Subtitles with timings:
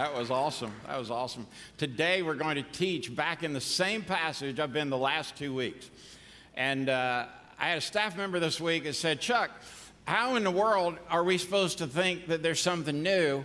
[0.00, 0.72] That was awesome.
[0.86, 1.46] That was awesome.
[1.76, 5.54] Today we're going to teach back in the same passage I've been the last two
[5.54, 5.90] weeks.
[6.54, 7.26] And uh,
[7.58, 9.50] I had a staff member this week that said, Chuck,
[10.06, 13.44] how in the world are we supposed to think that there's something new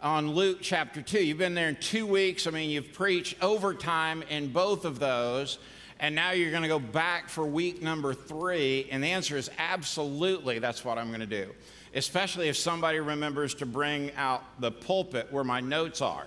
[0.00, 1.22] on Luke chapter 2?
[1.22, 2.46] You've been there in two weeks.
[2.46, 5.58] I mean, you've preached overtime in both of those.
[5.98, 8.88] And now you're going to go back for week number three.
[8.90, 11.52] And the answer is absolutely that's what I'm going to do
[11.94, 16.26] especially if somebody remembers to bring out the pulpit where my notes are.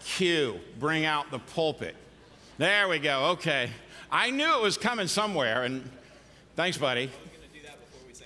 [0.00, 1.96] Q, bring out the pulpit.
[2.58, 3.30] There we go.
[3.32, 3.70] Okay.
[4.10, 5.88] I knew it was coming somewhere, and
[6.54, 7.10] thanks, buddy.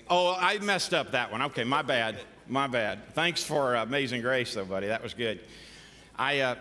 [0.09, 1.41] Oh, I messed up that one.
[1.43, 2.19] Okay, my bad.
[2.49, 3.15] My bad.
[3.15, 4.89] Thanks for uh, Amazing Grace, though, buddy.
[4.89, 5.41] That was good.
[6.19, 6.55] I, uh,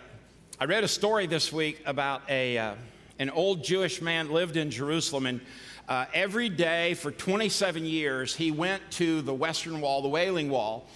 [0.58, 2.74] I read a story this week about a, uh,
[3.18, 5.40] an old Jewish man lived in Jerusalem, and
[5.90, 10.86] uh, every day for 27 years, he went to the Western Wall, the Wailing Wall,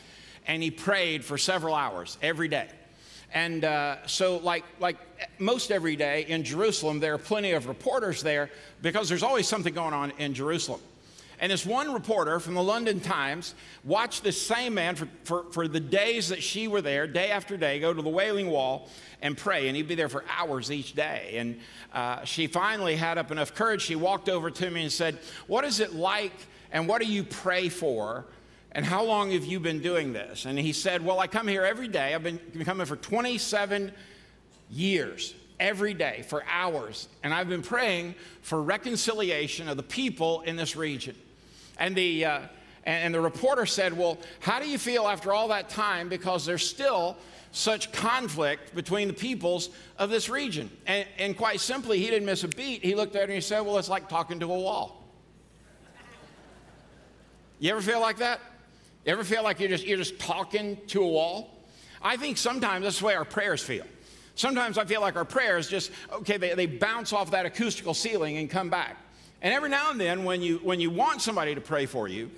[0.47, 2.69] and he prayed for several hours every day.
[3.35, 4.97] And uh, so, like, like
[5.41, 8.51] most every day in Jerusalem, there are plenty of reporters there
[8.83, 10.81] because there's always something going on in Jerusalem.
[11.41, 13.55] And this one reporter from the London Times
[13.85, 17.57] watched this same man for, for, for, the days that she were there, day after
[17.57, 18.89] day, go to the Wailing Wall
[19.21, 19.69] and pray.
[19.69, 21.35] And he'd be there for hours each day.
[21.37, 21.59] And
[21.93, 23.83] uh, she finally had up enough courage.
[23.83, 26.33] She walked over to me and said, What is it like
[26.73, 28.27] and what do you pray for?
[28.73, 30.47] And how long have you been doing this?
[30.47, 32.15] And he said, Well, I come here every day.
[32.15, 33.93] I've been coming for 27
[34.71, 37.09] years every day for hours.
[37.23, 41.17] And I've been praying for reconciliation of the people in this region.
[41.79, 42.41] And the, uh,
[42.85, 46.09] and the reporter said, Well, how do you feel after all that time?
[46.09, 47.17] Because there's still
[47.53, 50.71] such conflict between the peoples of this region.
[50.87, 52.83] And, and quite simply, he didn't miss a beat.
[52.85, 55.03] He looked at it and he said, Well, it's like talking to a wall.
[57.59, 58.41] You ever feel like that?
[59.05, 61.65] You ever feel like you're just, you're just talking to a wall?
[62.03, 63.87] I think sometimes that's the way our prayers feel.
[64.35, 68.37] Sometimes I feel like our prayers just, okay, they, they bounce off that acoustical ceiling
[68.37, 68.97] and come back.
[69.45, 72.31] And every now and then, when you, when you want somebody to pray for you,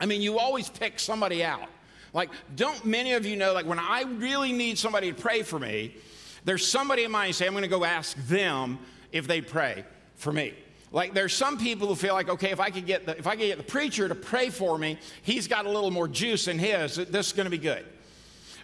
[0.00, 1.68] I mean, you always pick somebody out.
[2.14, 5.58] Like, don't many of you know, like, when I really need somebody to pray for
[5.58, 5.96] me,
[6.44, 8.78] there's somebody in mind say, I'm to go ask them
[9.12, 9.84] if they pray
[10.14, 10.54] for me.
[10.90, 13.32] Like there's some people who feel like, okay, if I could get the, if I
[13.32, 16.58] could get the preacher to pray for me, he's got a little more juice in
[16.58, 16.96] his.
[16.96, 17.84] This is going to be good.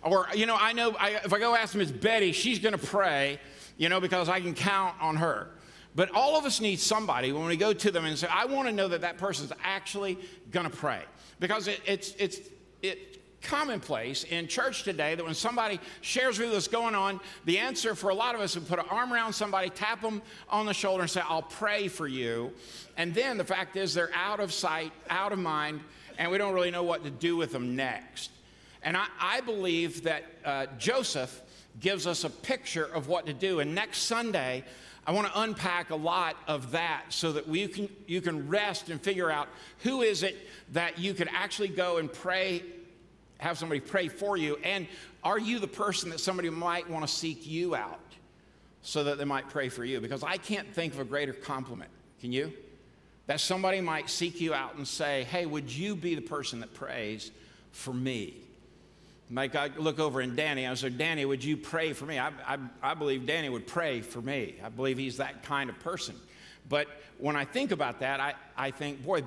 [0.02, 2.86] Or you know, I know I, if I go ask Miss Betty, she's going to
[2.86, 3.38] pray,
[3.76, 5.50] you know, because I can count on her.
[5.94, 8.68] But all of us need somebody when we go to them and say, I want
[8.68, 10.18] to know that that person's actually
[10.50, 11.02] going to pray.
[11.38, 12.40] Because it, it's, it's
[12.82, 17.58] it, commonplace in church today that when somebody shares with us what's going on, the
[17.58, 20.66] answer for a lot of us is put an arm around somebody, tap them on
[20.66, 22.52] the shoulder, and say, I'll pray for you.
[22.96, 25.80] And then the fact is, they're out of sight, out of mind,
[26.18, 28.30] and we don't really know what to do with them next.
[28.82, 31.42] And I, I believe that uh, Joseph
[31.80, 33.60] gives us a picture of what to do.
[33.60, 34.64] And next Sunday,
[35.06, 38.88] I want to unpack a lot of that so that we can, you can rest
[38.88, 39.48] and figure out
[39.80, 40.36] who is it
[40.72, 42.62] that you could actually go and pray,
[43.38, 44.86] have somebody pray for you, and
[45.22, 48.00] are you the person that somebody might want to seek you out
[48.82, 50.00] so that they might pray for you?
[50.00, 51.90] Because I can't think of a greater compliment.
[52.20, 52.52] Can you?
[53.26, 56.72] That somebody might seek you out and say, hey, would you be the person that
[56.72, 57.30] prays
[57.72, 58.34] for me?
[59.30, 62.18] Like I look over in Danny, I said, Danny, would you pray for me?
[62.18, 64.56] I, I, I believe Danny would pray for me.
[64.62, 66.14] I believe he's that kind of person.
[66.68, 69.22] But when I think about that, I, I think, boy,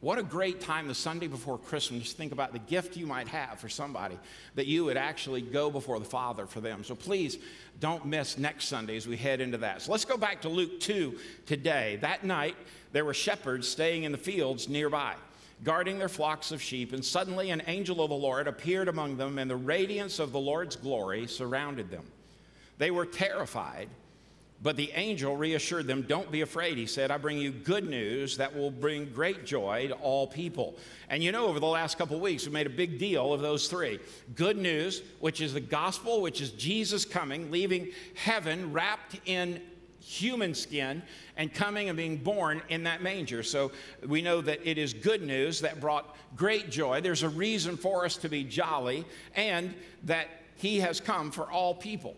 [0.00, 2.12] what a great time the Sunday before Christmas.
[2.12, 4.16] Think about the gift you might have for somebody
[4.54, 6.84] that you would actually go before the Father for them.
[6.84, 7.38] So please
[7.80, 9.82] don't miss next Sunday as we head into that.
[9.82, 11.98] So let's go back to Luke 2 today.
[12.02, 12.56] That night,
[12.92, 15.14] there were shepherds staying in the fields nearby
[15.64, 19.38] guarding their flocks of sheep, and suddenly an angel of the Lord appeared among them,
[19.38, 22.04] and the radiance of the Lord's glory surrounded them.
[22.78, 23.88] They were terrified,
[24.62, 26.78] but the angel reassured them, Don't be afraid.
[26.78, 30.76] He said, I bring you good news that will bring great joy to all people.
[31.08, 33.68] And you know, over the last couple weeks, we made a big deal of those
[33.68, 33.98] three
[34.34, 39.60] good news, which is the gospel, which is Jesus coming, leaving heaven wrapped in
[40.00, 41.02] human skin
[41.36, 43.42] and coming and being born in that manger.
[43.42, 43.72] So
[44.06, 47.00] we know that it is good news that brought great joy.
[47.00, 49.04] There's a reason for us to be jolly,
[49.34, 49.74] and
[50.04, 52.16] that He has come for all people.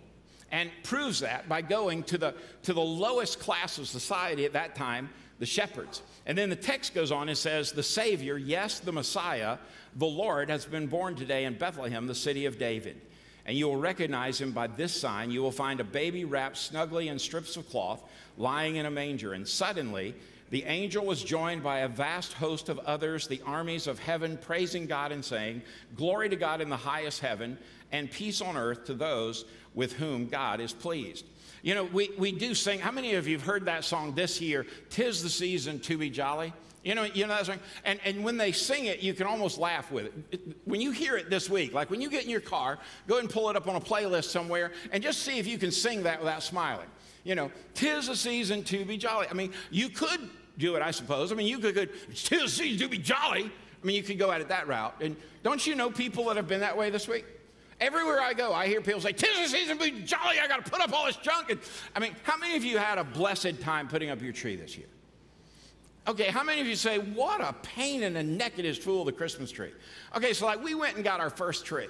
[0.52, 2.34] And proves that by going to the,
[2.64, 6.02] to the lowest class of society at that time, the shepherds.
[6.26, 9.58] And then the text goes on and says, The Savior, yes, the Messiah,
[9.94, 13.00] the Lord, has been born today in Bethlehem, the city of David
[13.46, 15.30] and you will recognize him by this sign.
[15.30, 18.02] You will find a baby wrapped snugly in strips of cloth,
[18.36, 19.32] lying in a manger.
[19.32, 20.14] And suddenly
[20.50, 24.86] the angel was joined by a vast host of others, the armies of heaven, praising
[24.86, 25.62] God and saying,
[25.96, 27.56] Glory to God in the highest heaven,
[27.92, 29.44] and peace on earth to those
[29.74, 31.24] with whom God is pleased.
[31.62, 32.80] You know, we, we do sing.
[32.80, 34.66] How many of you have heard that song this year?
[34.88, 36.52] Tis the season to be jolly.
[36.82, 37.58] You know, you know that song?
[37.84, 40.14] And, and when they sing it, you can almost laugh with it.
[40.32, 40.56] it.
[40.64, 43.28] When you hear it this week, like when you get in your car, go and
[43.28, 46.20] pull it up on a playlist somewhere and just see if you can sing that
[46.20, 46.86] without smiling.
[47.22, 49.26] You know, tis a season to be jolly.
[49.30, 51.32] I mean, you could do it, I suppose.
[51.32, 53.50] I mean, you could, could tis a season to be jolly.
[53.82, 54.94] I mean, you could go at it that route.
[55.02, 57.26] And don't you know people that have been that way this week?
[57.78, 60.38] Everywhere I go, I hear people say, Tis the season to be jolly.
[60.38, 61.50] I got to put up all this junk.
[61.50, 61.60] And,
[61.94, 64.76] I mean, how many of you had a blessed time putting up your tree this
[64.76, 64.86] year?
[66.08, 68.84] Okay, how many of you say, what a pain in the neck it is to
[68.84, 69.72] fool the Christmas tree?
[70.16, 71.88] Okay, so like we went and got our first tree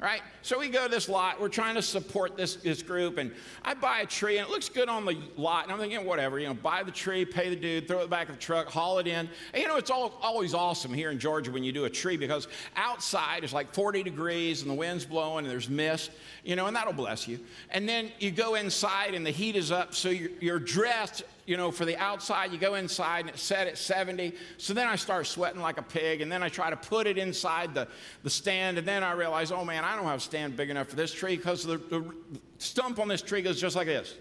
[0.00, 0.22] right?
[0.42, 1.40] So we go to this lot.
[1.40, 3.32] We're trying to support this, this group, and
[3.64, 5.64] I buy a tree, and it looks good on the lot.
[5.64, 8.28] And I'm thinking, whatever, you know, buy the tree, pay the dude, throw it back
[8.28, 9.28] of the truck, haul it in.
[9.52, 12.16] And, you know, it's all, always awesome here in Georgia when you do a tree
[12.16, 12.46] because
[12.76, 16.12] outside it's like 40 degrees and the wind's blowing and there's mist,
[16.44, 17.40] you know, and that'll bless you.
[17.70, 21.56] And then you go inside and the heat is up, so you're, you're dressed you
[21.56, 24.34] know, for the outside, you go inside and it's set at 70.
[24.58, 27.16] So then I start sweating like a pig, and then I try to put it
[27.16, 27.88] inside the,
[28.22, 30.88] the stand, and then I realize, oh man, I don't have a stand big enough
[30.88, 32.04] for this tree because the, the
[32.58, 34.14] stump on this tree goes just like this.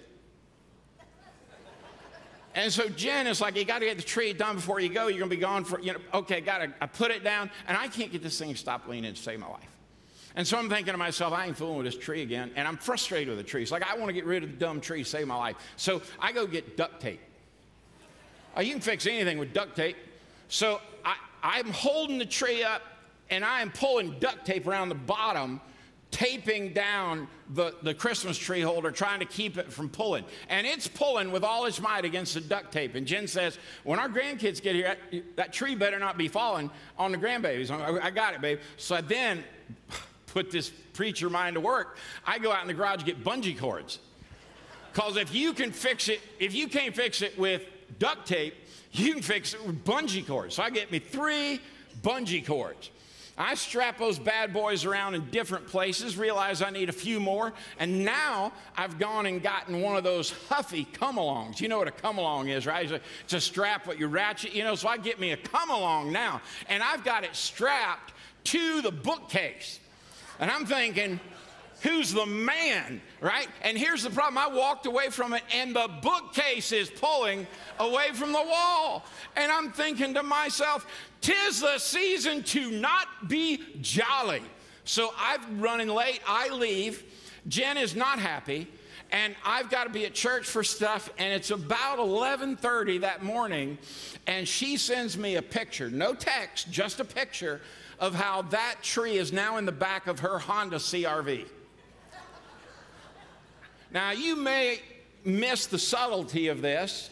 [2.55, 5.07] And so Jen is like, you got to get the tree done before you go.
[5.07, 7.51] You're going to be gone for, you know, okay, got to, I put it down,
[7.67, 9.76] and I can't get this thing to stop leaning to save my life.
[10.37, 12.51] And so I'm thinking to myself, I ain't fooling with this tree again.
[12.55, 13.63] And I'm frustrated with the tree.
[13.63, 15.55] It's like, I want to get rid of the dumb tree, save my life.
[15.77, 17.19] So I go get duct tape.
[18.55, 19.97] Oh, you can fix anything with duct tape.
[20.47, 22.83] So I, I'm holding the tree up
[23.31, 25.59] and I am pulling duct tape around the bottom,
[26.11, 30.23] taping down the, the Christmas tree holder, trying to keep it from pulling.
[30.49, 32.93] And it's pulling with all its might against the duct tape.
[32.93, 36.69] And Jen says, When our grandkids get here, that, that tree better not be falling
[36.95, 37.71] on the grandbabies.
[37.71, 38.59] I, I got it, babe.
[38.77, 39.43] So then
[40.27, 43.99] put this preacher mind to work, I go out in the garage get bungee cords.
[44.93, 47.63] Because if you can fix it, if you can't fix it with
[47.99, 48.55] duct tape,
[48.91, 50.55] you can fix it with bungee cords.
[50.55, 51.59] So I get me three
[52.01, 52.89] bungee cords.
[53.39, 57.53] I strap those bad boys around in different places, realize I need a few more,
[57.77, 61.61] and now I've gone and gotten one of those huffy come alongs.
[61.61, 62.83] You know what a come along is, right?
[62.83, 65.37] It's a, it's a strap what you ratchet, you know, so I get me a
[65.37, 68.13] come along now, and I've got it strapped
[68.45, 69.79] to the bookcase.
[70.39, 71.19] And I'm thinking,
[71.81, 73.47] who's the man, right?
[73.61, 77.47] And here's the problem I walked away from it, and the bookcase is pulling
[77.79, 79.05] away from the wall.
[79.35, 80.85] And I'm thinking to myself,
[81.21, 84.41] tis the season to not be jolly.
[84.83, 87.03] So I'm running late, I leave.
[87.47, 88.67] Jen is not happy
[89.11, 93.77] and I've got to be at church for stuff and it's about 11:30 that morning
[94.25, 97.61] and she sends me a picture no text just a picture
[97.99, 101.45] of how that tree is now in the back of her Honda CRV.
[103.91, 104.79] now, you may
[105.23, 107.09] miss the subtlety of this,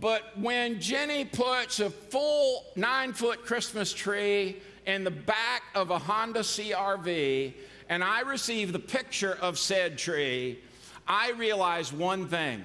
[0.00, 4.56] but when Jenny puts a full nine foot Christmas tree
[4.86, 7.54] in the back of a Honda CRV,
[7.88, 10.58] and I receive the picture of said tree,
[11.06, 12.64] I realize one thing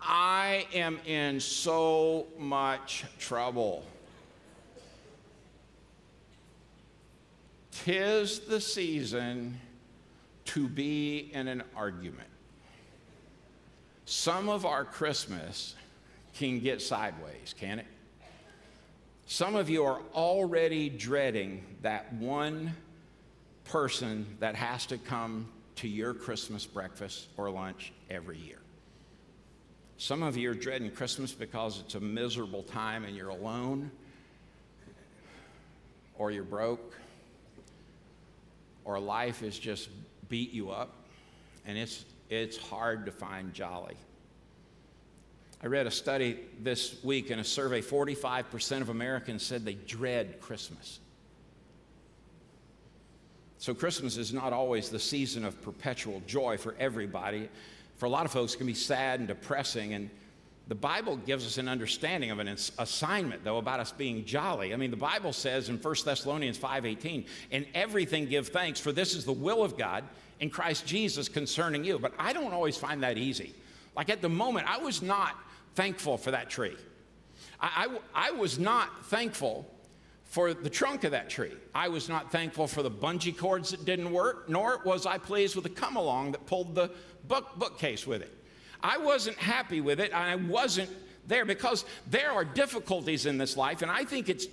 [0.00, 3.84] I am in so much trouble.
[7.82, 9.60] Tis the season
[10.46, 12.28] to be in an argument.
[14.04, 15.74] Some of our Christmas
[16.34, 17.86] can get sideways, can it?
[19.26, 22.74] Some of you are already dreading that one
[23.64, 28.58] person that has to come to your Christmas breakfast or lunch every year.
[29.96, 33.90] Some of you are dreading Christmas because it's a miserable time and you're alone,
[36.18, 36.94] or you're broke,
[38.84, 39.88] or life has just
[40.28, 40.94] beat you up,
[41.66, 43.96] and it's, it's hard to find jolly.
[45.62, 50.40] I read a study this week in a survey 45% of Americans said they dread
[50.40, 50.98] Christmas.
[53.56, 57.48] So, Christmas is not always the season of perpetual joy for everybody.
[57.96, 59.94] For a lot of folks, it can be sad and depressing.
[59.94, 60.10] And
[60.66, 64.72] the Bible gives us an understanding of an assignment, though, about us being jolly.
[64.72, 69.14] I mean, the Bible says in 1 Thessalonians 5:18, "In everything give thanks, for this
[69.14, 70.04] is the will of God
[70.40, 73.54] in Christ Jesus concerning you." But I don't always find that easy.
[73.94, 75.36] Like at the moment, I was not
[75.74, 76.76] thankful for that tree.
[77.60, 79.70] I, I, I was not thankful
[80.24, 81.52] for the trunk of that tree.
[81.74, 85.56] I was not thankful for the bungee cords that didn't work, nor was I pleased
[85.56, 86.90] with the come along that pulled the
[87.28, 88.43] book, bookcase with it.
[88.84, 90.12] I wasn't happy with it.
[90.12, 90.90] I wasn't
[91.26, 94.46] there because there are difficulties in this life and I think it's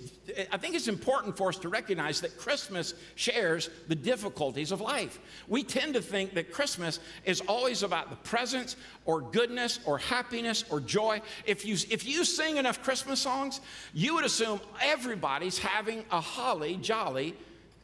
[0.50, 5.18] I think it's important for us to recognize that Christmas shares the difficulties of life.
[5.48, 10.64] We tend to think that Christmas is always about the presents or goodness or happiness
[10.70, 11.20] or joy.
[11.44, 13.60] If you if you sing enough Christmas songs,
[13.92, 17.36] you would assume everybody's having a holly jolly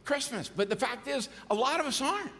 [0.03, 0.49] Christmas.
[0.49, 2.31] But the fact is a lot of us aren't.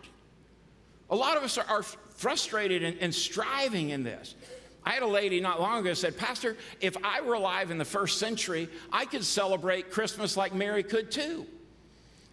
[1.12, 1.84] A lot of us are, are
[2.20, 4.36] frustrated and, and striving in this.
[4.84, 7.86] I had a lady not long ago said, Pastor, if I were alive in the
[7.86, 11.46] first century, I could celebrate Christmas like Mary could too.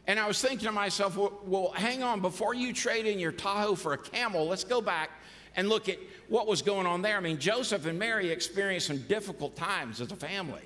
[0.09, 3.33] And I was thinking to myself, well, well, hang on, before you trade in your
[3.33, 5.11] Tahoe for a camel, let's go back
[5.55, 7.17] and look at what was going on there.
[7.17, 10.63] I mean, Joseph and Mary experienced some difficult times as a family.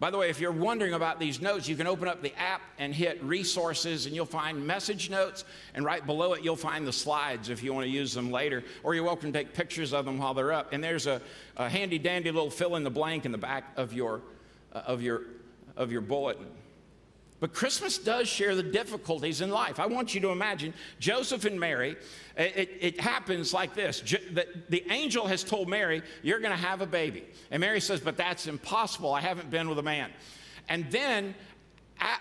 [0.00, 2.62] By the way, if you're wondering about these notes, you can open up the app
[2.78, 5.44] and hit resources, and you'll find message notes.
[5.74, 8.64] And right below it, you'll find the slides if you want to use them later.
[8.82, 10.72] Or you're welcome to take pictures of them while they're up.
[10.72, 11.20] And there's a,
[11.58, 14.22] a handy dandy little fill in the blank in the back of your,
[14.72, 15.20] uh, of your,
[15.76, 16.46] of your bulletin.
[17.40, 19.80] But Christmas does share the difficulties in life.
[19.80, 21.96] I want you to imagine Joseph and Mary.
[22.36, 26.82] It, it happens like this the, the angel has told Mary, You're going to have
[26.82, 27.24] a baby.
[27.50, 29.12] And Mary says, But that's impossible.
[29.12, 30.10] I haven't been with a man.
[30.68, 31.34] And then,
[31.98, 32.14] a,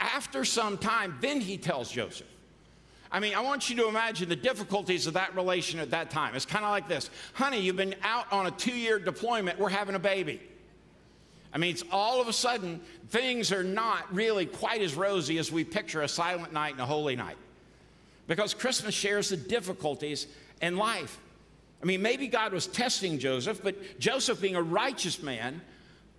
[0.00, 2.26] after some time, then he tells Joseph.
[3.12, 6.34] I mean, I want you to imagine the difficulties of that relation at that time.
[6.34, 9.68] It's kind of like this Honey, you've been out on a two year deployment, we're
[9.68, 10.40] having a baby.
[11.52, 15.50] I mean, it's all of a sudden, things are not really quite as rosy as
[15.50, 17.36] we picture a silent night and a holy night.
[18.26, 20.26] Because Christmas shares the difficulties
[20.60, 21.18] in life.
[21.82, 25.60] I mean, maybe God was testing Joseph, but Joseph, being a righteous man,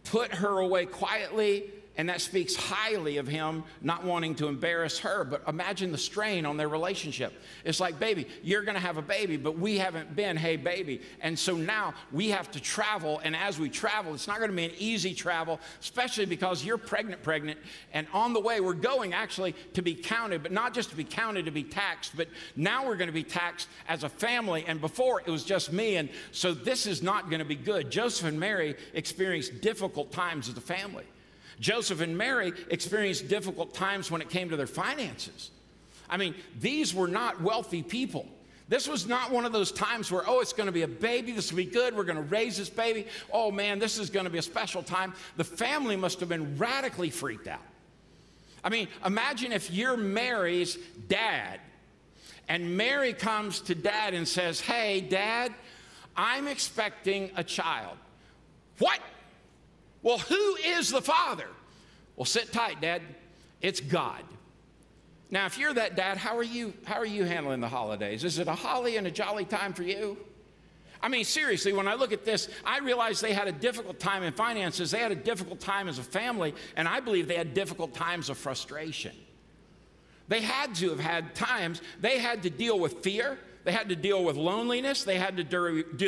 [0.06, 1.66] put her away quietly
[1.98, 5.24] and that speaks highly of him not wanting to embarrass her.
[5.24, 7.34] But imagine the strain on their relationship.
[7.66, 11.02] It's like, baby, you're going to have a baby, but we haven't been, hey, baby.
[11.22, 13.20] And so now we have to travel.
[13.24, 16.78] And as we travel, it's not going to be an easy travel, especially because you're
[16.78, 17.60] pregnant, pregnant.
[17.94, 21.04] And on the way, we're going actually to be counted, but not just to be
[21.04, 24.64] counted, to be taxed, but now we're going to be taxed as a family.
[24.68, 25.96] And before it was just me.
[25.96, 27.90] And so this is not going to be good.
[27.90, 31.06] Joseph and Mary experienced difficult times as a family.
[31.60, 35.52] Joseph and Mary experienced difficult times when it came to their finances.
[36.10, 38.28] I mean, these were not wealthy people.
[38.70, 41.32] This was not one of those times where, oh, it's going to be a baby.
[41.32, 41.96] This will be good.
[41.96, 43.08] We're going to raise this baby.
[43.32, 45.14] Oh, man, this is going to be a special time.
[45.38, 47.62] The family must have been radically freaked out.
[48.64, 51.62] I mean, imagine if you're Mary's dad,
[52.50, 55.54] and Mary comes to dad and says, Hey, dad,
[56.16, 57.98] I'm expecting a child.
[58.80, 59.00] What?
[60.02, 61.48] Well, who is the Father?
[62.16, 63.02] Well, sit tight, Dad.
[63.62, 64.24] It's God.
[65.30, 68.24] Now, if you're that dad, how are you, how are you handling the holidays?
[68.24, 70.18] Is it a holly and a jolly time for you?
[71.02, 74.24] I mean, seriously, when I look at this, I realize they had a difficult time
[74.24, 74.90] in finances.
[74.90, 78.30] They had a difficult time as a family, and I believe they had difficult times
[78.30, 79.14] of frustration.
[80.28, 83.96] They had to have had times, they had to deal with fear, they had to
[83.96, 85.44] deal with loneliness, they had to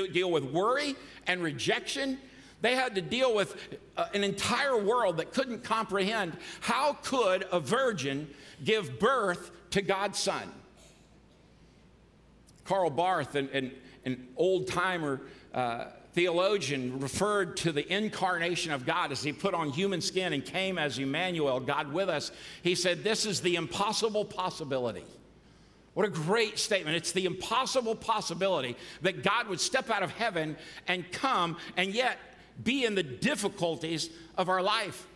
[0.08, 0.96] deal with worry
[1.27, 2.17] and rejection
[2.61, 3.55] they had to deal with
[3.95, 8.29] uh, an entire world that couldn't comprehend how could a virgin
[8.63, 10.51] give birth to God's son.
[12.65, 13.71] Karl Barth, an, an,
[14.05, 15.21] an old timer
[15.53, 20.45] uh, theologian, referred to the incarnation of God as he put on human skin and
[20.45, 22.31] came as Emmanuel, God with us.
[22.61, 25.03] He said, This is the impossible possibility.
[25.95, 26.95] What a great statement.
[26.95, 30.55] It's the impossible possibility that God would step out of heaven
[30.87, 32.17] and come, and yet
[32.63, 35.07] be in the difficulties of our life.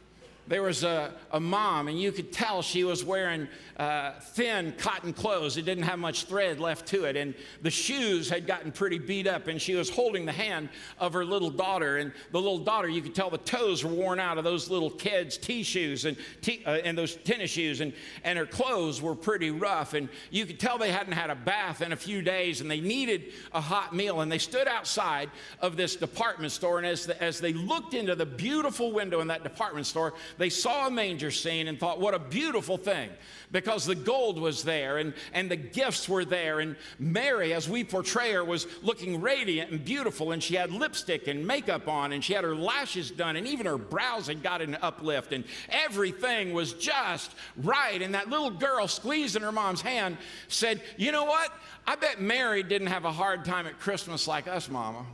[0.45, 3.47] There was a, a mom, and you could tell she was wearing
[3.77, 5.55] uh, thin cotton clothes.
[5.55, 7.15] It didn't have much thread left to it.
[7.15, 10.67] And the shoes had gotten pretty beat up, and she was holding the hand
[10.99, 11.97] of her little daughter.
[11.97, 14.89] And the little daughter, you could tell the toes were worn out of those little
[14.89, 16.17] kids' T shoes and,
[16.65, 17.93] uh, and those tennis shoes, and,
[18.25, 19.93] and her clothes were pretty rough.
[19.93, 22.81] And you could tell they hadn't had a bath in a few days, and they
[22.81, 24.19] needed a hot meal.
[24.19, 25.31] And they stood outside
[25.61, 29.27] of this department store, and as, the, as they looked into the beautiful window in
[29.29, 33.09] that department store, they saw a manger scene and thought, what a beautiful thing
[33.53, 36.59] because the gold was there and, and the gifts were there.
[36.59, 41.27] And Mary, as we portray her, was looking radiant and beautiful, and she had lipstick
[41.27, 44.61] and makeup on, and she had her lashes done, and even her brows had got
[44.61, 48.01] an uplift, and everything was just right.
[48.01, 51.51] And that little girl, squeezing her mom's hand, said, You know what?
[51.85, 55.05] I bet Mary didn't have a hard time at Christmas like us, Mama.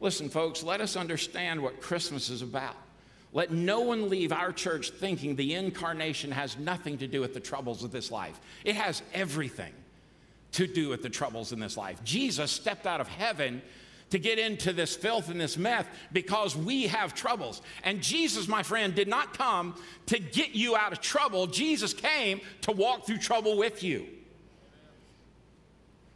[0.00, 2.76] Listen, folks, let us understand what Christmas is about.
[3.32, 7.40] Let no one leave our church thinking the incarnation has nothing to do with the
[7.40, 8.38] troubles of this life.
[8.64, 9.72] It has everything
[10.52, 12.02] to do with the troubles in this life.
[12.04, 13.60] Jesus stepped out of heaven
[14.10, 17.60] to get into this filth and this meth because we have troubles.
[17.82, 19.74] And Jesus, my friend, did not come
[20.06, 21.46] to get you out of trouble.
[21.46, 24.06] Jesus came to walk through trouble with you.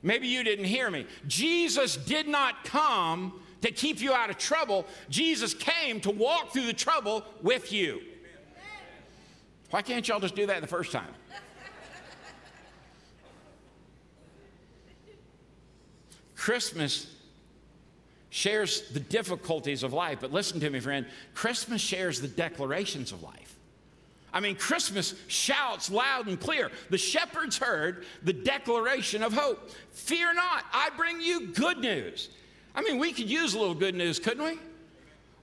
[0.03, 1.07] Maybe you didn't hear me.
[1.27, 4.87] Jesus did not come to keep you out of trouble.
[5.09, 8.01] Jesus came to walk through the trouble with you.
[9.71, 11.15] Why can't y'all just do that the first time?
[16.35, 17.07] Christmas
[18.31, 21.07] shares the difficulties of life, but listen to me, friend.
[21.35, 23.57] Christmas shares the declarations of life.
[24.33, 26.71] I mean, Christmas shouts loud and clear.
[26.89, 29.71] The shepherds heard the declaration of hope.
[29.91, 32.31] Fear not, I bring you good news.
[32.75, 34.59] I mean, we could use a little good news, couldn't we?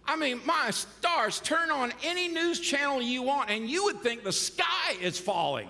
[0.05, 4.23] I mean, my stars, turn on any news channel you want, and you would think
[4.23, 5.67] the sky is falling.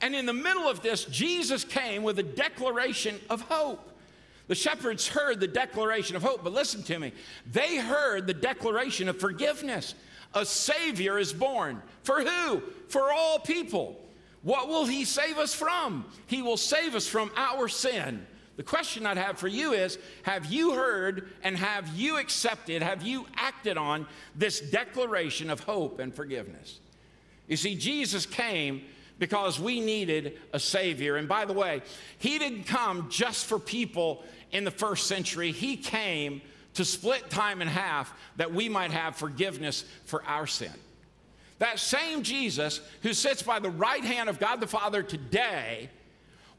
[0.00, 3.92] And in the middle of this, Jesus came with a declaration of hope.
[4.48, 7.12] The shepherds heard the declaration of hope, but listen to me.
[7.50, 9.94] They heard the declaration of forgiveness.
[10.34, 11.80] A Savior is born.
[12.02, 12.62] For who?
[12.88, 14.00] For all people.
[14.42, 16.04] What will He save us from?
[16.26, 18.26] He will save us from our sin.
[18.56, 23.02] The question I'd have for you is Have you heard and have you accepted, have
[23.02, 26.80] you acted on this declaration of hope and forgiveness?
[27.48, 28.82] You see, Jesus came
[29.18, 31.16] because we needed a Savior.
[31.16, 31.82] And by the way,
[32.18, 36.40] He didn't come just for people in the first century, He came
[36.74, 40.72] to split time in half that we might have forgiveness for our sin.
[41.58, 45.88] That same Jesus who sits by the right hand of God the Father today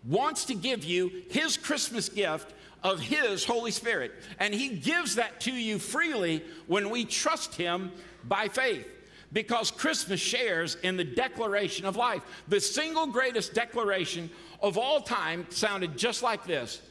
[0.06, 4.12] wants to give you his Christmas gift of his Holy Spirit.
[4.40, 7.92] And he gives that to you freely when we trust him
[8.24, 8.88] by faith.
[9.34, 12.22] Because Christmas shares in the declaration of life.
[12.48, 14.30] The single greatest declaration
[14.62, 16.82] of all time sounded just like this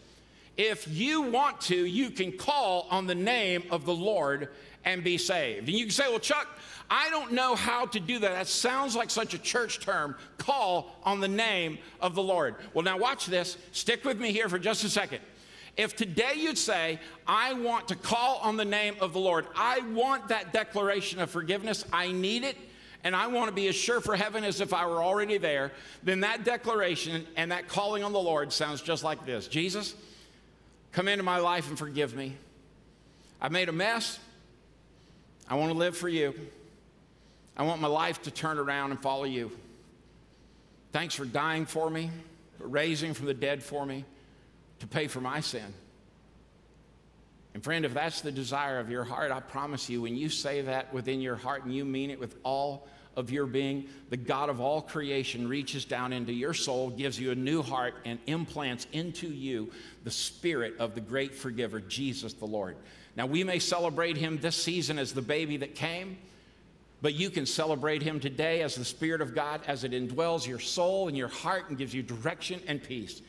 [0.57, 4.51] if you want to, you can call on the name of the Lord
[4.85, 5.69] and be saved.
[5.69, 6.49] And you can say, well, Chuck,
[6.91, 8.33] I don't know how to do that.
[8.33, 10.15] That sounds like such a church term.
[10.39, 12.57] Call on the name of the Lord.
[12.73, 13.57] Well, now watch this.
[13.73, 15.21] Stick with me here for just a second.
[15.77, 19.81] If today you'd say, I want to call on the name of the Lord, I
[19.93, 22.57] want that declaration of forgiveness, I need it,
[23.03, 25.73] and I want to be as sure for heaven as if I were already there,
[26.05, 29.97] then that declaration and that calling on the Lord sounds just like this Jesus,
[30.95, 32.37] Come into my life and forgive me.
[33.41, 34.21] I've made a mess.
[35.49, 36.35] I want to live for you.
[37.57, 39.53] I want my life to turn around and follow you.
[40.93, 42.11] Thanks for dying for me,
[42.59, 44.05] for raising from the dead for me,
[44.81, 45.75] to pay for my sin.
[47.55, 50.61] And friend, if that's the desire of your heart, I promise you, when you say
[50.63, 54.51] that within your heart and you mean it with all of your being, the God
[54.51, 58.89] of all creation reaches down into your soul, gives you a new heart, and implants
[58.93, 59.71] into you
[60.03, 62.77] the spirit of the great forgiver, Jesus the Lord.
[63.17, 66.19] Now, we may celebrate him this season as the baby that came,
[67.01, 70.59] but you can celebrate him today as the Spirit of God as it indwells your
[70.59, 73.23] soul and your heart and gives you direction and peace.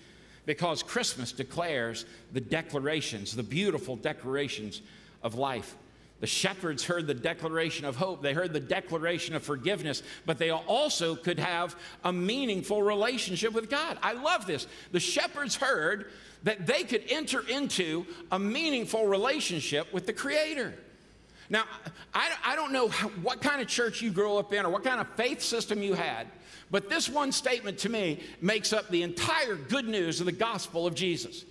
[0.46, 4.82] Because Christmas declares the declarations, the beautiful declarations
[5.24, 5.76] of life.
[6.22, 10.50] The shepherds heard the declaration of hope, they heard the declaration of forgiveness, but they
[10.50, 13.98] also could have a meaningful relationship with God.
[14.02, 14.66] I love this.
[14.92, 16.12] The shepherds heard
[16.44, 20.74] that they could enter into a meaningful relationship with the Creator.
[21.50, 21.66] Now,
[22.14, 22.88] I, I don't know
[23.22, 25.94] what kind of church you grew up in or what kind of faith system you
[25.94, 26.28] had,
[26.72, 30.88] but this one statement to me makes up the entire good news of the gospel
[30.88, 31.46] of Jesus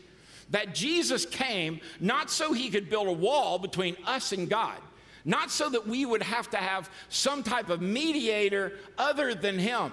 [0.50, 4.78] that Jesus came not so he could build a wall between us and God,
[5.24, 9.92] not so that we would have to have some type of mediator other than him.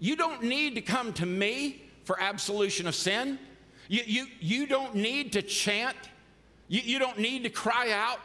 [0.00, 3.38] You don't need to come to me for absolution of sin.
[3.88, 5.96] You, you, you don't need to chant.
[6.68, 8.20] You, you don't need to cry out.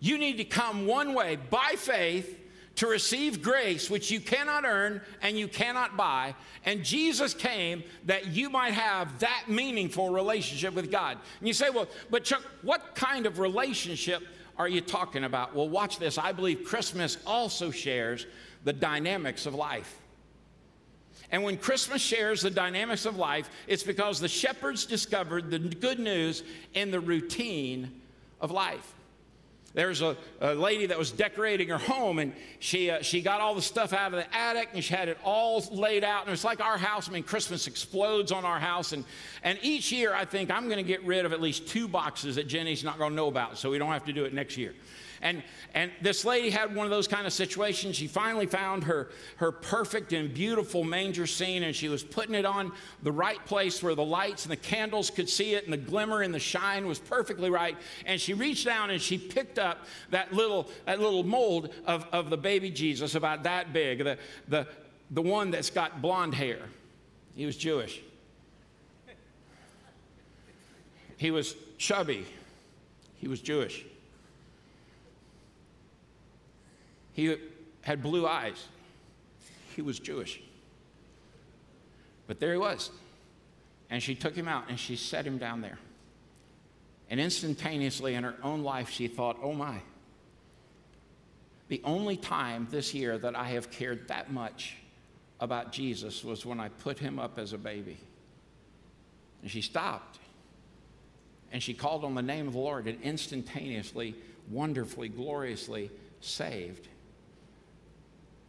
[0.00, 2.38] You need to come one way by faith
[2.76, 6.34] to receive grace which you cannot earn and you cannot buy.
[6.64, 11.18] And Jesus came that you might have that meaningful relationship with God.
[11.38, 14.22] And you say, well, but Chuck, what kind of relationship
[14.56, 15.54] are you talking about?
[15.54, 16.18] Well, watch this.
[16.18, 18.26] I believe Christmas also shares
[18.64, 20.00] the dynamics of life.
[21.30, 25.98] And when Christmas shares the dynamics of life, it's because the shepherds discovered the good
[25.98, 28.00] news in the routine
[28.40, 28.94] of life.
[29.74, 33.56] There's a, a, lady that was decorating her home, and she, uh, she got all
[33.56, 36.24] the stuff out of the attic, and she had it all laid out.
[36.24, 37.08] And it's like our house.
[37.08, 38.92] I mean, Christmas explodes on our house.
[38.92, 39.04] And,
[39.42, 42.36] and each year, I think I'm going to get rid of at least two boxes
[42.36, 44.56] that Jenny's not going to know about, so we don't have to do it next
[44.56, 44.74] year.
[45.22, 45.42] And,
[45.74, 47.96] and this lady had one of those kind of situations.
[47.96, 52.44] She finally found her, her perfect and beautiful manger scene, and she was putting it
[52.44, 52.72] on
[53.02, 56.22] the right place where the lights and the candles could see it, and the glimmer
[56.22, 57.76] and the shine was perfectly right.
[58.06, 62.30] And she reached down and she picked up that little, that little mold of, of
[62.30, 64.66] the baby Jesus, about that big, the, the,
[65.10, 66.58] the one that's got blonde hair.
[67.34, 68.00] He was Jewish.
[71.16, 72.26] He was chubby.
[73.16, 73.84] He was Jewish.
[77.14, 77.36] He
[77.80, 78.66] had blue eyes.
[79.74, 80.40] He was Jewish.
[82.26, 82.90] But there he was.
[83.88, 85.78] And she took him out and she set him down there.
[87.08, 89.80] And instantaneously in her own life, she thought, oh my,
[91.68, 94.76] the only time this year that I have cared that much
[95.40, 97.98] about Jesus was when I put him up as a baby.
[99.42, 100.18] And she stopped
[101.52, 104.14] and she called on the name of the Lord and instantaneously,
[104.50, 106.88] wonderfully, gloriously saved.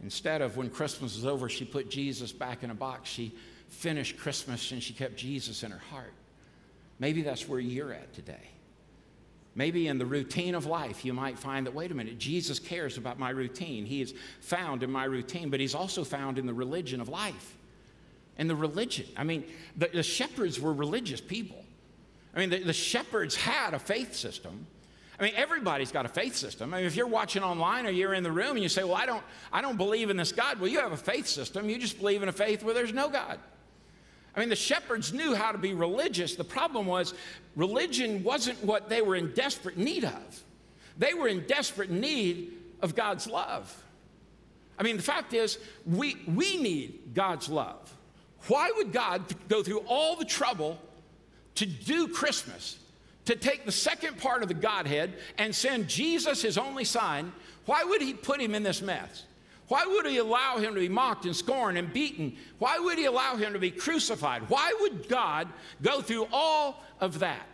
[0.02, 3.34] Instead of when Christmas was over, she put Jesus back in a box, she
[3.68, 6.12] finished Christmas and she kept Jesus in her heart.
[6.98, 8.50] Maybe that's where you're at today.
[9.54, 12.98] Maybe in the routine of life, you might find that, wait a minute, Jesus cares
[12.98, 13.86] about my routine.
[13.86, 17.56] He is found in my routine, but he's also found in the religion of life.
[18.36, 21.64] And the religion, I mean, the, the shepherds were religious people.
[22.34, 24.66] I mean, the, the shepherds had a faith system.
[25.18, 26.74] I mean, everybody's got a faith system.
[26.74, 28.96] I mean, if you're watching online or you're in the room and you say, Well,
[28.96, 31.68] I don't, I don't believe in this God, well, you have a faith system.
[31.70, 33.38] You just believe in a faith where there's no God.
[34.34, 36.36] I mean, the shepherds knew how to be religious.
[36.36, 37.14] The problem was,
[37.54, 40.44] religion wasn't what they were in desperate need of.
[40.98, 42.52] They were in desperate need
[42.82, 43.74] of God's love.
[44.78, 47.90] I mean, the fact is, we, we need God's love.
[48.48, 50.78] Why would God go through all the trouble
[51.54, 52.78] to do Christmas,
[53.26, 57.32] to take the second part of the Godhead and send Jesus, his only son?
[57.66, 59.24] Why would he put him in this mess?
[59.68, 62.36] Why would he allow him to be mocked and scorned and beaten?
[62.58, 64.48] Why would he allow him to be crucified?
[64.48, 65.48] Why would God
[65.82, 67.46] go through all of that?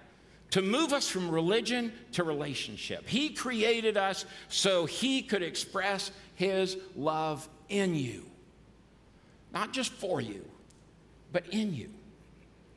[0.50, 3.08] To move us from religion to relationship.
[3.08, 8.26] He created us so he could express his love in you.
[9.54, 10.44] Not just for you,
[11.32, 11.88] but in you.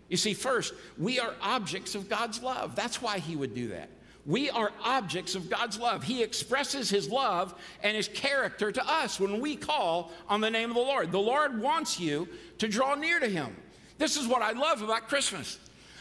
[0.09, 2.75] You see, first, we are objects of God's love.
[2.75, 3.89] That's why he would do that.
[4.25, 6.03] We are objects of God's love.
[6.03, 10.69] He expresses His love and His character to us when we call on the name
[10.69, 11.11] of the Lord.
[11.11, 13.55] The Lord wants you to draw near to Him.
[13.99, 15.59] This is what I love about Christmas.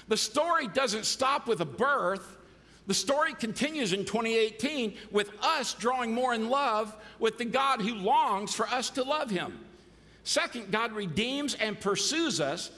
[0.09, 2.37] The story doesn't stop with a birth,
[2.87, 7.95] the story continues in 2018 with us drawing more in love with the God who
[7.95, 9.59] longs for us to love Him.
[10.25, 12.71] Second, God redeems and pursues us.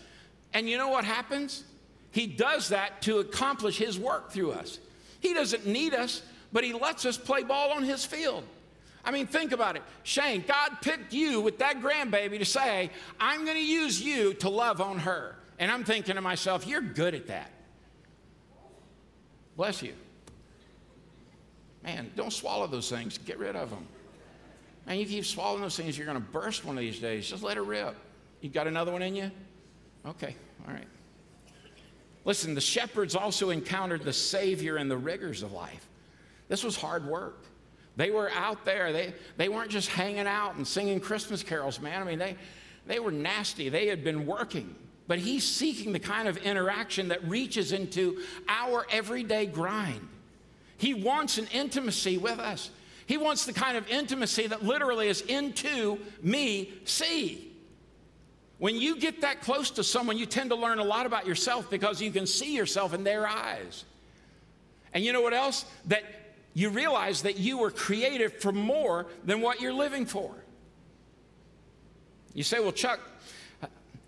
[0.53, 1.65] And you know what happens?
[2.11, 4.79] He does that to accomplish His work through us.
[5.21, 8.45] He doesn't need us, but He lets us play ball on His field.
[9.05, 9.83] I mean, think about it.
[10.03, 14.49] Shane, God picked you with that grandbaby to say, I'm going to use you to
[14.49, 15.37] love on her.
[15.59, 17.51] And I'm thinking to myself, you're good at that.
[19.57, 19.95] Bless you.
[21.85, 23.17] Man, don't swallow those things.
[23.19, 23.87] Get rid of them.
[24.87, 27.29] Man, you keep swallowing those things, you're going to burst one of these days.
[27.29, 27.95] Just let it rip.
[28.41, 29.31] You got another one in you?
[30.07, 30.87] Okay, all right.
[32.25, 35.89] Listen, the shepherds also encountered the Savior in the rigors of life.
[36.49, 37.45] This was hard work.
[37.97, 38.93] They were out there.
[38.93, 42.03] They, they weren't just hanging out and singing Christmas carols, man.
[42.03, 42.37] I mean, they,
[42.87, 43.69] they were nasty.
[43.69, 44.75] They had been working.
[45.09, 50.07] But he's seeking the kind of interaction that reaches into our everyday grind.
[50.79, 52.71] He wants an intimacy with us.
[53.07, 57.56] He wants the kind of intimacy that literally is into me, see.
[58.59, 61.69] When you get that close to someone, you tend to learn a lot about yourself
[61.69, 63.85] because you can see yourself in their eyes.
[64.95, 65.67] And you know what else?
[65.87, 66.05] That
[66.55, 70.35] you realize that you were created for more than what you're living for.
[72.33, 73.01] You say, well, Chuck,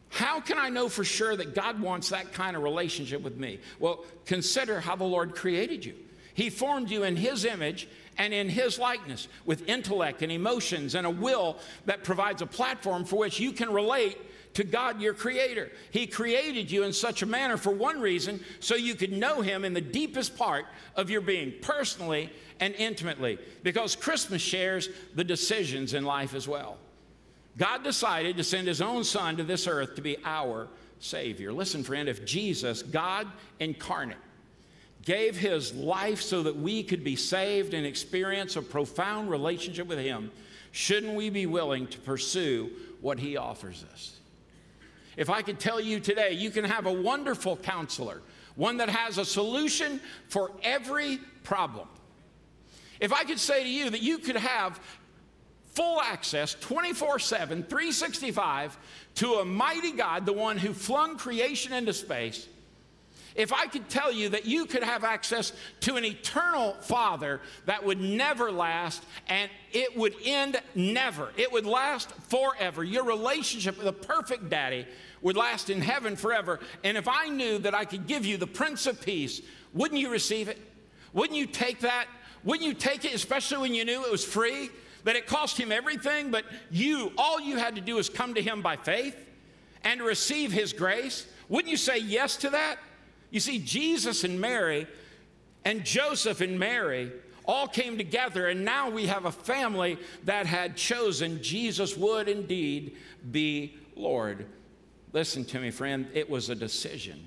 [0.08, 3.61] how can I know for sure that God wants that kind of relationship with me?
[3.78, 5.94] Well, consider how the Lord created you.
[6.32, 11.06] He formed you in His image and in His likeness with intellect and emotions and
[11.06, 14.16] a will that provides a platform for which you can relate
[14.54, 15.70] to God, your creator.
[15.90, 19.64] He created you in such a manner for one reason, so you could know Him
[19.64, 22.30] in the deepest part of your being, personally
[22.61, 26.76] and intimately, because Christmas shares the decisions in life as well.
[27.56, 30.68] God decided to send His own Son to this earth to be our
[31.00, 31.52] Savior.
[31.52, 33.26] Listen, friend, if Jesus, God
[33.61, 34.18] incarnate,
[35.04, 39.98] gave His life so that we could be saved and experience a profound relationship with
[39.98, 40.30] Him,
[40.72, 44.17] shouldn't we be willing to pursue what He offers us?
[45.18, 48.22] If I could tell you today, you can have a wonderful counselor,
[48.54, 51.88] one that has a solution for every problem.
[53.00, 54.78] If I could say to you that you could have
[55.72, 58.78] full access 24 7, 365
[59.16, 62.46] to a mighty God, the one who flung creation into space,
[63.38, 67.85] if I could tell you that you could have access to an eternal Father that
[67.85, 72.83] would never last and it would end never, it would last forever.
[72.83, 74.87] Your relationship with a perfect daddy
[75.22, 76.59] would last in heaven forever.
[76.83, 79.40] And if I knew that I could give you the Prince of Peace,
[79.72, 80.59] wouldn't you receive it?
[81.12, 82.07] Wouldn't you take that?
[82.42, 84.70] Wouldn't you take it, especially when you knew it was free?
[85.05, 88.42] That it cost him everything, but you, all you had to do is come to
[88.42, 89.16] him by faith
[89.85, 91.27] and receive his grace?
[91.48, 92.79] Wouldn't you say yes to that?
[93.30, 94.86] You see, Jesus and Mary
[95.64, 97.12] and Joseph and Mary
[97.44, 102.96] all came together, and now we have a family that had chosen Jesus would indeed
[103.30, 104.46] be Lord.
[105.12, 107.26] Listen to me, friend, it was a decision.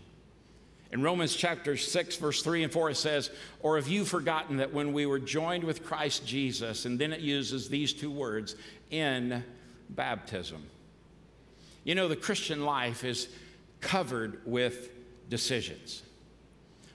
[0.91, 4.73] In Romans chapter 6, verse 3 and 4, it says, Or have you forgotten that
[4.73, 8.55] when we were joined with Christ Jesus, and then it uses these two words,
[8.91, 9.43] in
[9.89, 10.63] baptism.
[11.83, 13.29] You know, the Christian life is
[13.79, 14.90] covered with
[15.31, 16.03] decisions.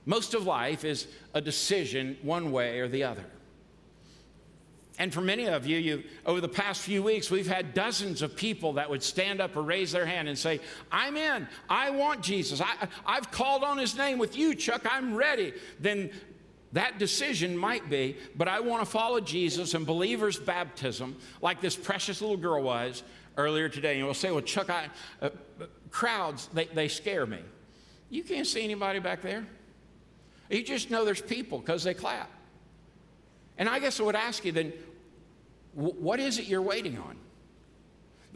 [0.04, 3.24] Most of life is a decision one way or the other.
[4.98, 8.36] And for many of you, you, over the past few weeks, we've had dozens of
[8.36, 11.46] people that would stand up or raise their hand and say, I'm in.
[11.68, 12.60] I want Jesus.
[12.60, 14.86] I, I've called on his name with you, Chuck.
[14.88, 15.52] I'm ready.
[15.80, 16.10] Then
[16.72, 21.76] that decision might be, but I want to follow Jesus and believer's baptism, like this
[21.76, 23.02] precious little girl was
[23.36, 23.96] earlier today.
[23.96, 24.88] And we'll say, Well, Chuck, I,
[25.20, 25.30] uh,
[25.90, 27.40] crowds, they, they scare me.
[28.10, 29.46] You can't see anybody back there.
[30.50, 32.30] You just know there's people because they clap.
[33.58, 34.72] And I guess I would ask you then,
[35.74, 37.16] what is it you're waiting on?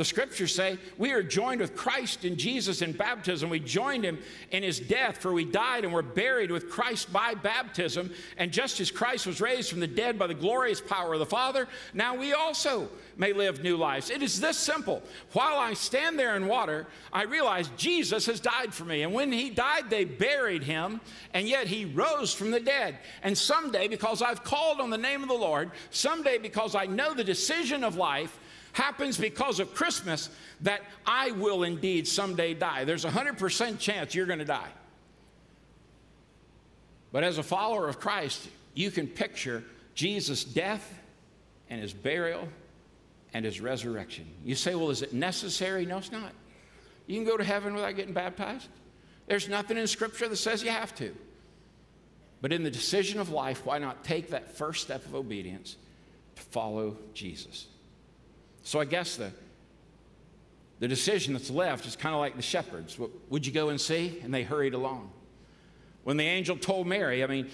[0.00, 3.50] The scriptures say we are joined with Christ in Jesus in baptism.
[3.50, 4.18] We joined him
[4.50, 8.10] in his death, for we died and were buried with Christ by baptism.
[8.38, 11.26] And just as Christ was raised from the dead by the glorious power of the
[11.26, 14.08] Father, now we also may live new lives.
[14.08, 15.02] It is this simple.
[15.34, 19.02] While I stand there in water, I realize Jesus has died for me.
[19.02, 21.02] And when he died, they buried him,
[21.34, 22.96] and yet he rose from the dead.
[23.22, 27.12] And someday, because I've called on the name of the Lord, someday, because I know
[27.12, 28.39] the decision of life,
[28.72, 30.30] happens because of Christmas
[30.62, 32.84] that I will indeed someday die.
[32.84, 34.70] There's a 100% chance you're going to die.
[37.12, 40.98] But as a follower of Christ, you can picture Jesus' death
[41.68, 42.48] and his burial
[43.34, 44.26] and his resurrection.
[44.44, 45.86] You say, well, is it necessary?
[45.86, 46.32] No, it's not.
[47.06, 48.68] You can go to heaven without getting baptized.
[49.26, 51.14] There's nothing in Scripture that says you have to.
[52.40, 55.76] But in the decision of life, why not take that first step of obedience
[56.36, 57.66] to follow Jesus?
[58.62, 59.32] So I guess the,
[60.78, 62.98] the decision that's left is kind of like the shepherds.
[63.30, 64.20] Would you go and see?
[64.22, 65.10] And they hurried along.
[66.04, 67.50] When the angel told Mary, I mean,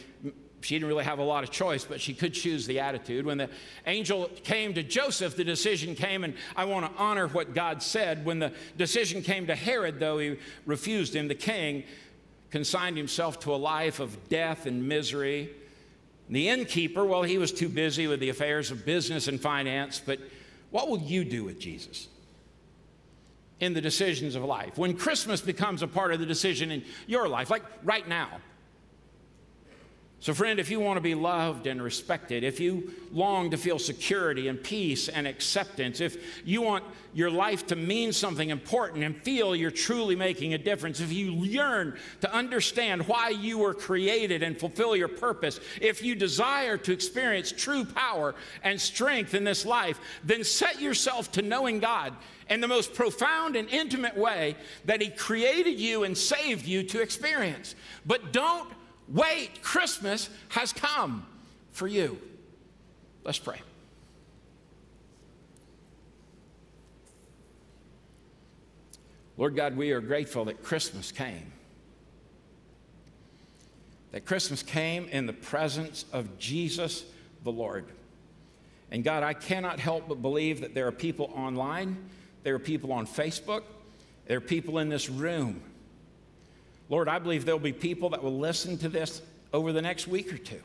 [0.61, 3.25] she didn't really have a lot of choice, but she could choose the attitude.
[3.25, 3.51] When the
[3.87, 8.25] angel came to Joseph, the decision came, and I want to honor what God said.
[8.25, 11.85] When the decision came to Herod, though he refused him, the king
[12.51, 15.51] consigned himself to a life of death and misery.
[16.29, 20.19] The innkeeper, well, he was too busy with the affairs of business and finance, but
[20.77, 22.07] what will you do with Jesus
[23.61, 24.77] in the decisions of life?
[24.77, 28.29] When Christmas becomes a part of the decision in your life, like right now,
[30.19, 33.79] so, friend, if you want to be loved and respected, if you long to feel
[33.79, 39.15] security and peace and acceptance, if you want your life to mean something important and
[39.23, 44.43] feel you're truly making a difference, if you yearn to understand why you were created
[44.43, 49.67] and fulfill your purpose, if you desire to experience true power and strength in this
[49.67, 52.15] life, then set yourself to knowing God
[52.49, 57.03] in the most profound and intimate way that He created you and saved you to
[57.03, 57.75] experience.
[58.07, 58.73] But don't
[59.09, 61.27] Wait, Christmas has come
[61.71, 62.19] for you.
[63.25, 63.61] Let's pray.
[69.37, 71.53] Lord God, we are grateful that Christmas came.
[74.13, 77.05] That Christmas came in the presence of Jesus
[77.45, 77.85] the Lord.
[78.91, 82.09] And God, I cannot help but believe that there are people online,
[82.45, 83.63] there are people on Facebook,
[84.27, 85.61] there are people in this room
[86.89, 89.23] Lord, I believe there'll be people that will listen to this
[89.53, 90.61] over the next week or two.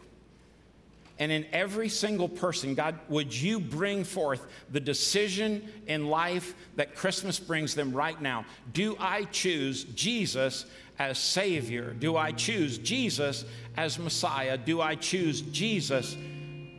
[1.19, 6.95] And in every single person, God, would you bring forth the decision in life that
[6.95, 8.45] Christmas brings them right now?
[8.73, 10.65] Do I choose Jesus
[10.97, 11.93] as Savior?
[11.93, 13.45] Do I choose Jesus
[13.77, 14.57] as Messiah?
[14.57, 16.17] Do I choose Jesus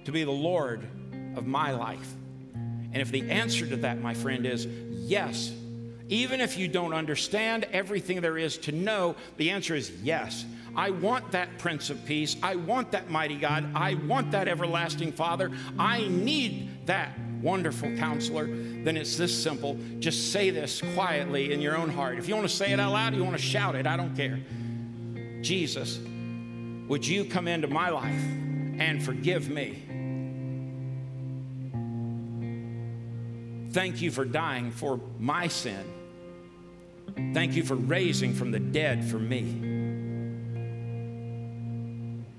[0.05, 0.89] to be the Lord
[1.37, 2.13] of my life?
[2.55, 5.53] And if the answer to that, my friend, is yes,
[6.13, 10.45] even if you don't understand everything there is to know, the answer is yes.
[10.77, 12.37] I want that Prince of Peace.
[12.43, 13.67] I want that mighty God.
[13.75, 15.51] I want that everlasting Father.
[15.79, 18.47] I need that wonderful counselor.
[18.47, 19.79] Then it's this simple.
[20.01, 22.19] Just say this quietly in your own heart.
[22.19, 24.15] If you want to say it out loud, you want to shout it, I don't
[24.15, 24.39] care.
[25.41, 25.99] Jesus,
[26.89, 28.23] would you come into my life
[28.79, 29.83] and forgive me?
[33.73, 35.83] Thank you for dying for my sin.
[37.35, 39.71] Thank you for raising from the dead for me.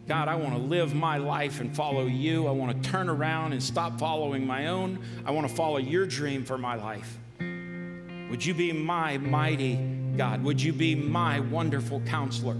[0.08, 2.48] God, I want to live my life and follow you.
[2.48, 5.00] I want to turn around and stop following my own.
[5.26, 7.18] I want to follow your dream for my life.
[7.40, 9.76] Would you be my mighty
[10.18, 10.44] God?
[10.44, 12.58] Would you be my wonderful counselor?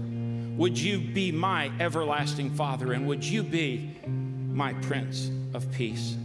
[0.56, 2.92] Would you be my everlasting Father?
[2.92, 6.16] And would you be my Prince of Peace?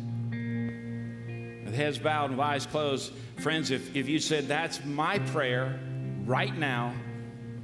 [1.69, 5.79] With heads bowed and eyes closed, friends, if, if you said, That's my prayer
[6.25, 6.95] right now,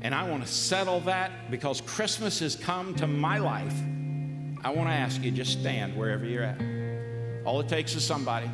[0.04, 3.74] and I want to settle that because Christmas has come to my life,
[4.64, 6.62] I want to ask you just stand wherever you're at.
[7.46, 8.48] All it takes is somebody.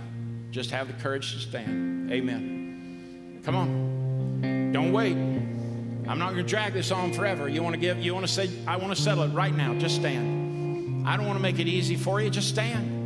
[0.51, 2.09] Just have the courage to stand.
[2.13, 3.41] Amen.
[3.43, 4.71] Come on.
[4.71, 5.17] Don't wait.
[5.17, 7.49] I'm not going to drag this on forever.
[7.49, 9.77] You want to give, you want to say, I want to settle it right now.
[9.77, 11.05] Just stand.
[11.05, 12.29] I don't want to make it easy for you.
[12.29, 13.00] Just stand.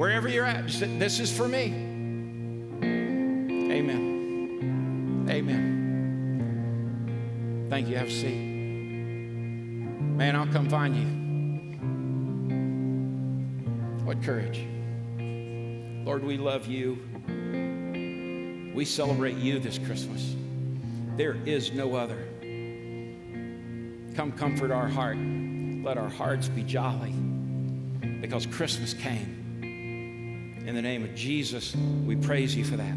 [0.00, 1.66] Wherever you're at, this is for me.
[3.70, 5.26] Amen.
[5.28, 5.66] Amen.
[7.68, 7.96] Thank you.
[7.98, 8.34] Have a seat.
[10.16, 11.04] Man, I'll come find you.
[14.06, 14.66] What courage.
[16.06, 16.96] Lord, we love you.
[18.74, 20.34] We celebrate you this Christmas.
[21.18, 22.26] There is no other.
[24.16, 25.18] Come comfort our heart.
[25.18, 27.12] Let our hearts be jolly
[28.22, 29.39] because Christmas came.
[30.66, 32.94] In the name of Jesus, we praise you for that.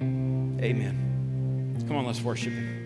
[0.00, 1.84] Amen.
[1.86, 2.81] Come on, let's worship him.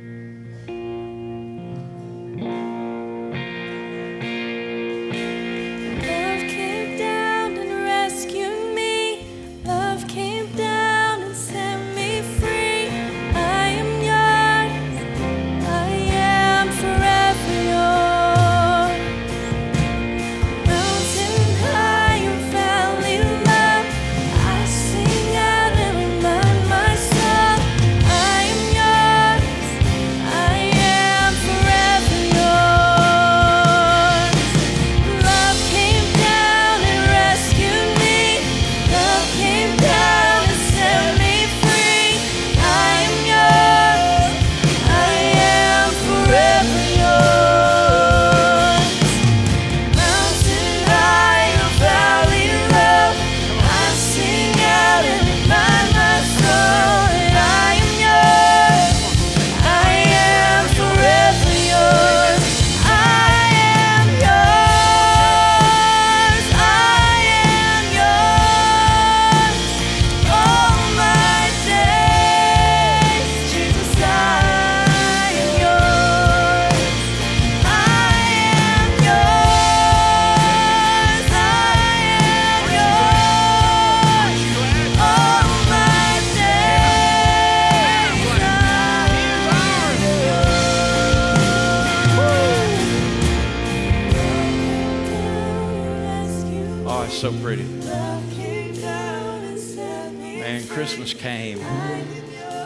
[100.77, 101.59] Christmas came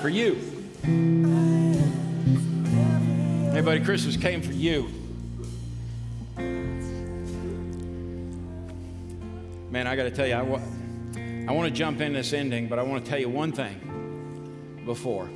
[0.02, 0.32] for you.
[3.48, 4.90] Everybody, Christmas came for you.
[9.70, 10.60] Man, I got to tell you, I, wa-
[11.48, 14.82] I want to jump in this ending, but I want to tell you one thing
[14.84, 15.30] before.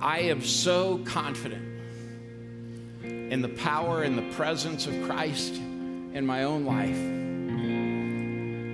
[0.00, 1.66] I am so confident
[3.02, 5.60] in the power and the presence of Christ
[6.18, 6.98] in my own life.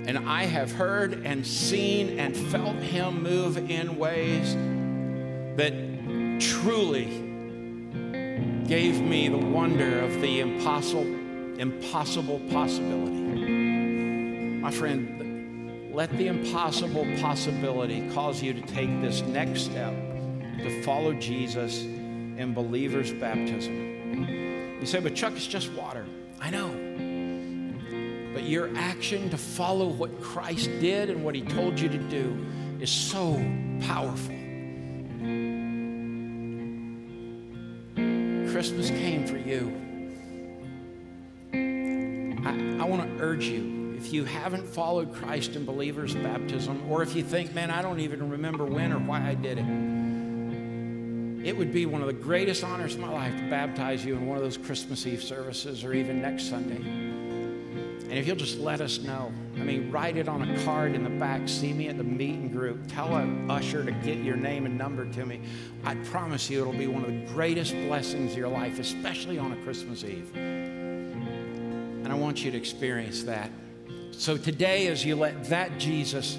[0.07, 4.55] And I have heard and seen and felt him move in ways
[5.55, 5.73] that
[6.39, 7.05] truly
[8.67, 11.05] gave me the wonder of the impossible,
[11.59, 13.21] impossible possibility.
[14.59, 19.93] My friend, let the impossible possibility cause you to take this next step
[20.57, 24.77] to follow Jesus in believer's baptism.
[24.79, 26.07] You say, but Chuck, it's just water.
[26.41, 26.94] I know.
[28.35, 32.45] But your action to follow what Christ did and what he told you to do
[32.81, 33.41] is so
[33.79, 34.35] powerful.
[38.51, 39.73] Christmas came for you.
[42.45, 47.01] I, I want to urge you if you haven't followed Christ in believer's baptism, or
[47.03, 51.47] if you think, man, I don't even remember when or why I did it.
[51.47, 54.27] it would be one of the greatest honors of my life to baptize you in
[54.27, 57.14] one of those Christmas Eve services or even next Sunday.
[58.07, 61.03] And if you'll just let us know, I mean, write it on a card in
[61.03, 64.67] the back, see me at the meeting group, tell an usher to get your name
[64.67, 65.41] and number to me.
[65.83, 69.53] I promise you it'll be one of the greatest blessings of your life, especially on
[69.53, 70.35] a Christmas Eve.
[70.35, 73.49] And I want you to experience that.
[74.11, 76.37] So today, as you let that Jesus,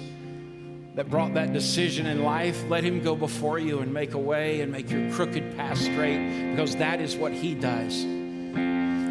[0.95, 4.61] that brought that decision in life, let him go before you and make a way
[4.61, 8.16] and make your crooked path straight because that is what he does.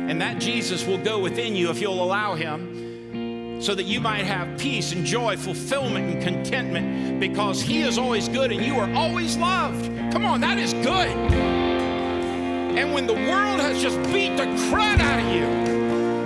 [0.08, 4.24] And that Jesus will go within you if you'll allow him so that you might
[4.24, 8.92] have peace and joy, fulfillment and contentment because he is always good and you are
[8.94, 9.86] always loved.
[10.12, 11.08] Come on, that is good.
[12.76, 15.44] And when the world has just beat the crud out of you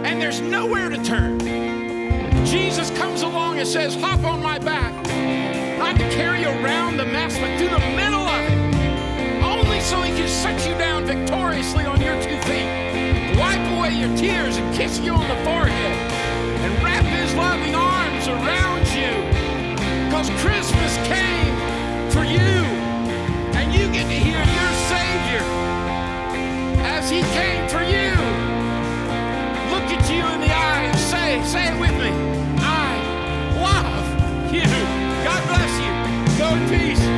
[0.04, 1.38] and there's nowhere to turn,
[2.44, 4.92] Jesus comes along and says, Hop on my back
[5.78, 9.42] not to carry around the mess, but through the middle of it.
[9.42, 12.79] Only so he can set you down victoriously on your two feet,
[13.80, 15.96] away your tears and kiss you on the forehead
[16.60, 19.12] and wrap his loving arms around you.
[20.04, 21.54] Because Christmas came
[22.10, 22.52] for you
[23.56, 25.44] and you get to hear your Savior
[26.84, 28.12] as he came for you.
[29.72, 32.10] Look at you in the eye and say, say it with me.
[32.60, 32.92] I
[33.64, 34.68] love you.
[35.24, 36.38] God bless you.
[36.38, 37.09] Go in peace.